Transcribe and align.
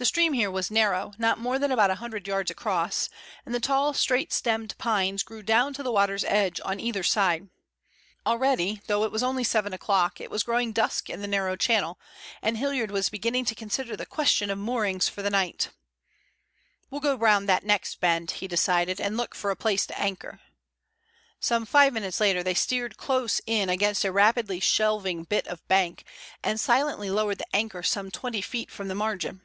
The 0.00 0.04
stream 0.04 0.32
here 0.34 0.48
was 0.48 0.70
narrow, 0.70 1.12
not 1.18 1.40
more 1.40 1.58
than 1.58 1.72
about 1.72 1.90
a 1.90 1.96
hundred 1.96 2.28
yards 2.28 2.52
across, 2.52 3.10
and 3.44 3.52
the 3.52 3.58
tall, 3.58 3.92
straight 3.92 4.32
stemmed 4.32 4.78
pines 4.78 5.24
grew 5.24 5.42
down 5.42 5.74
to 5.74 5.82
the 5.82 5.90
water's 5.90 6.22
edge 6.22 6.60
on 6.64 6.78
either 6.78 7.02
side. 7.02 7.48
Already, 8.24 8.80
though 8.86 9.02
it 9.02 9.10
was 9.10 9.24
only 9.24 9.42
seven 9.42 9.72
o'clock, 9.72 10.20
it 10.20 10.30
was 10.30 10.44
growing 10.44 10.70
dusk 10.70 11.10
in 11.10 11.20
the 11.20 11.26
narrow 11.26 11.56
channel, 11.56 11.98
and 12.42 12.56
Hilliard 12.56 12.92
was 12.92 13.08
beginning 13.08 13.44
to 13.46 13.56
consider 13.56 13.96
the 13.96 14.06
question 14.06 14.50
of 14.50 14.58
moorings 14.58 15.08
for 15.08 15.20
the 15.20 15.30
night. 15.30 15.70
"We'll 16.92 17.00
go 17.00 17.16
round 17.16 17.48
that 17.48 17.66
next 17.66 17.98
bend," 17.98 18.30
he 18.30 18.46
decided, 18.46 19.00
"and 19.00 19.16
look 19.16 19.34
for 19.34 19.50
a 19.50 19.56
place 19.56 19.84
to 19.86 19.98
anchor." 20.00 20.38
Some 21.40 21.66
five 21.66 21.92
minutes 21.92 22.20
later 22.20 22.44
they 22.44 22.54
steered 22.54 22.98
close 22.98 23.40
in 23.46 23.68
against 23.68 24.04
a 24.04 24.12
rapidly 24.12 24.60
shelving 24.60 25.24
bit 25.24 25.48
of 25.48 25.66
bank, 25.66 26.04
and 26.40 26.60
silently 26.60 27.10
lowered 27.10 27.38
the 27.38 27.52
anchor 27.56 27.82
some 27.82 28.12
twenty 28.12 28.40
feet 28.40 28.70
from 28.70 28.86
the 28.86 28.94
margin. 28.94 29.42